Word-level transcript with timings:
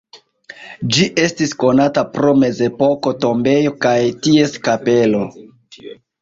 Ĝi 0.95 1.03
estis 1.23 1.51
konata 1.63 2.03
pro 2.15 2.31
mezepoka 2.45 3.13
tombejo 3.27 3.75
kaj 3.85 3.93
ties 4.25 4.57
kapelo. 4.71 5.23